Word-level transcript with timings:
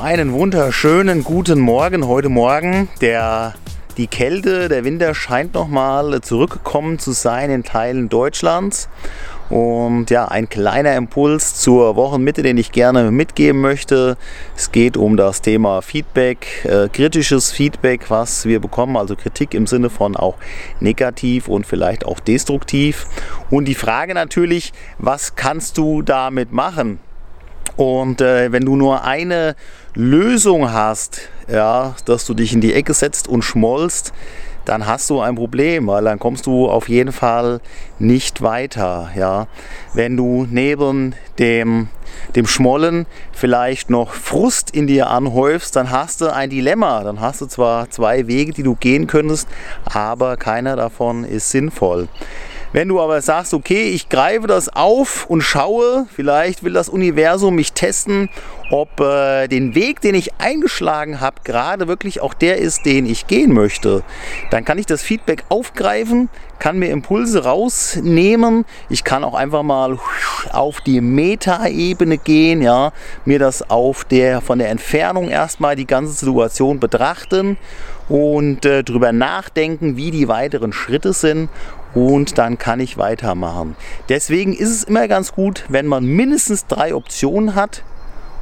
einen 0.00 0.32
wunderschönen 0.32 1.22
guten 1.22 1.60
Morgen 1.60 2.06
heute 2.06 2.30
Morgen. 2.30 2.88
Der, 3.02 3.52
die 3.98 4.06
Kälte, 4.06 4.70
der 4.70 4.84
Winter 4.84 5.14
scheint 5.14 5.52
nochmal 5.52 6.22
zurückgekommen 6.22 6.98
zu 6.98 7.12
sein 7.12 7.50
in 7.50 7.62
Teilen 7.62 8.08
Deutschlands. 8.08 8.88
Und 9.50 10.08
ja, 10.08 10.28
ein 10.28 10.48
kleiner 10.48 10.96
Impuls 10.96 11.56
zur 11.56 11.94
Wochenmitte, 11.94 12.42
den 12.42 12.56
ich 12.56 12.72
gerne 12.72 13.10
mitgeben 13.10 13.60
möchte. 13.60 14.16
Es 14.56 14.72
geht 14.72 14.96
um 14.96 15.18
das 15.18 15.42
Thema 15.42 15.82
Feedback, 15.82 16.64
äh, 16.64 16.88
kritisches 16.88 17.52
Feedback, 17.52 18.08
was 18.08 18.46
wir 18.46 18.60
bekommen, 18.60 18.96
also 18.96 19.14
Kritik 19.14 19.52
im 19.52 19.66
Sinne 19.66 19.90
von 19.90 20.16
auch 20.16 20.36
negativ 20.80 21.48
und 21.48 21.66
vielleicht 21.66 22.06
auch 22.06 22.18
destruktiv. 22.18 23.06
Und 23.50 23.66
die 23.66 23.74
Frage 23.74 24.14
natürlich, 24.14 24.72
was 24.96 25.36
kannst 25.36 25.76
du 25.76 26.00
damit 26.00 26.50
machen? 26.50 26.98
Und 27.76 28.20
äh, 28.20 28.52
wenn 28.52 28.64
du 28.64 28.76
nur 28.76 29.04
eine 29.04 29.56
Lösung 29.94 30.72
hast, 30.72 31.22
ja, 31.48 31.94
dass 32.04 32.24
du 32.26 32.34
dich 32.34 32.52
in 32.52 32.60
die 32.60 32.74
Ecke 32.74 32.94
setzt 32.94 33.28
und 33.28 33.42
schmollst, 33.42 34.12
dann 34.64 34.86
hast 34.86 35.10
du 35.10 35.20
ein 35.20 35.34
Problem, 35.34 35.86
weil 35.86 36.04
dann 36.04 36.18
kommst 36.18 36.46
du 36.46 36.68
auf 36.68 36.88
jeden 36.88 37.12
Fall 37.12 37.60
nicht 37.98 38.42
weiter. 38.42 39.10
Ja. 39.16 39.46
Wenn 39.92 40.16
du 40.16 40.46
neben 40.50 41.14
dem, 41.38 41.88
dem 42.34 42.46
Schmollen 42.46 43.06
vielleicht 43.32 43.90
noch 43.90 44.12
Frust 44.12 44.70
in 44.70 44.86
dir 44.86 45.08
anhäufst, 45.08 45.76
dann 45.76 45.90
hast 45.90 46.20
du 46.20 46.32
ein 46.32 46.50
Dilemma. 46.50 47.04
Dann 47.04 47.20
hast 47.20 47.40
du 47.40 47.46
zwar 47.46 47.90
zwei 47.90 48.26
Wege, 48.26 48.52
die 48.52 48.62
du 48.62 48.74
gehen 48.74 49.06
könntest, 49.06 49.48
aber 49.84 50.36
keiner 50.36 50.76
davon 50.76 51.24
ist 51.24 51.50
sinnvoll. 51.50 52.08
Wenn 52.74 52.88
du 52.88 53.00
aber 53.00 53.22
sagst, 53.22 53.54
okay, 53.54 53.90
ich 53.90 54.08
greife 54.08 54.48
das 54.48 54.68
auf 54.68 55.26
und 55.26 55.42
schaue, 55.42 56.08
vielleicht 56.12 56.64
will 56.64 56.72
das 56.72 56.88
Universum 56.88 57.54
mich 57.54 57.72
testen, 57.72 58.28
ob 58.68 58.98
äh, 58.98 59.46
den 59.46 59.76
Weg, 59.76 60.00
den 60.00 60.16
ich 60.16 60.34
eingeschlagen 60.40 61.20
habe, 61.20 61.36
gerade 61.44 61.86
wirklich 61.86 62.20
auch 62.20 62.34
der 62.34 62.58
ist, 62.58 62.84
den 62.84 63.06
ich 63.06 63.28
gehen 63.28 63.52
möchte, 63.52 64.02
dann 64.50 64.64
kann 64.64 64.78
ich 64.78 64.86
das 64.86 65.04
Feedback 65.04 65.44
aufgreifen, 65.50 66.28
kann 66.58 66.80
mir 66.80 66.90
Impulse 66.90 67.44
rausnehmen. 67.44 68.64
Ich 68.88 69.04
kann 69.04 69.22
auch 69.22 69.34
einfach 69.34 69.62
mal 69.62 70.00
auf 70.52 70.80
die 70.80 71.00
Metaebene 71.00 72.18
gehen, 72.18 72.60
ja, 72.60 72.92
mir 73.24 73.38
das 73.38 73.70
auf 73.70 74.04
der 74.04 74.40
von 74.40 74.58
der 74.58 74.70
Entfernung 74.70 75.28
erstmal 75.28 75.76
die 75.76 75.86
ganze 75.86 76.12
Situation 76.12 76.80
betrachten 76.80 77.56
und 78.08 78.66
äh, 78.66 78.82
darüber 78.82 79.12
nachdenken, 79.12 79.96
wie 79.96 80.10
die 80.10 80.28
weiteren 80.28 80.72
Schritte 80.72 81.12
sind 81.12 81.48
und 81.94 82.38
dann 82.38 82.58
kann 82.58 82.80
ich 82.80 82.98
weitermachen. 82.98 83.76
Deswegen 84.08 84.52
ist 84.52 84.70
es 84.70 84.84
immer 84.84 85.08
ganz 85.08 85.32
gut, 85.32 85.64
wenn 85.68 85.86
man 85.86 86.04
mindestens 86.04 86.66
drei 86.66 86.94
Optionen 86.94 87.54
hat 87.54 87.82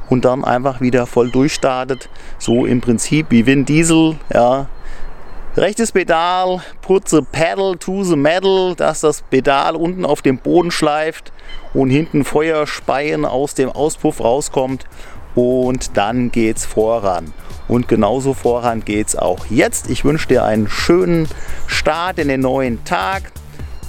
und 0.09 0.25
dann 0.25 0.43
einfach 0.43 0.81
wieder 0.81 1.05
voll 1.05 1.29
durchstartet. 1.31 2.09
So 2.39 2.65
im 2.65 2.81
Prinzip 2.81 3.27
wie 3.29 3.45
Vin 3.45 3.65
Diesel, 3.65 4.15
ja. 4.33 4.67
Rechtes 5.55 5.91
Pedal, 5.91 6.61
putze 6.81 7.21
Pedal 7.21 7.77
to 7.77 8.03
the 8.03 8.15
Metal, 8.15 8.73
dass 8.75 9.01
das 9.01 9.21
Pedal 9.21 9.75
unten 9.75 10.03
auf 10.03 10.23
dem 10.23 10.39
Boden 10.39 10.71
schleift 10.71 11.31
und 11.75 11.91
hinten 11.91 12.23
Feuerspeien 12.25 13.23
aus 13.23 13.53
dem 13.53 13.69
Auspuff 13.69 14.19
rauskommt 14.19 14.85
und 15.35 15.95
dann 15.95 16.31
geht's 16.31 16.65
voran. 16.65 17.33
Und 17.67 17.87
genauso 17.87 18.33
voran 18.33 18.83
geht's 18.83 19.15
auch 19.15 19.45
jetzt. 19.45 19.91
Ich 19.91 20.03
wünsche 20.03 20.27
dir 20.27 20.43
einen 20.43 20.67
schönen 20.67 21.27
Start 21.67 22.17
in 22.17 22.29
den 22.29 22.41
neuen 22.41 22.83
Tag. 22.83 23.31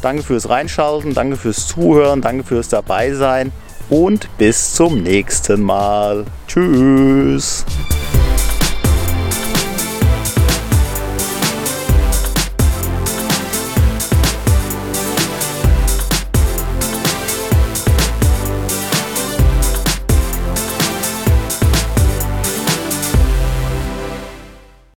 Danke 0.03 0.23
fürs 0.23 0.51
Reinschalten, 0.51 1.15
danke 1.15 1.37
fürs 1.37 1.67
Zuhören, 1.67 2.21
danke 2.21 2.45
fürs 2.45 2.69
Dabeisein 2.69 3.53
und 3.89 4.29
bis 4.37 4.75
zum 4.75 5.03
nächsten 5.03 5.63
Mal. 5.63 6.27
Tschüss. 6.47 7.65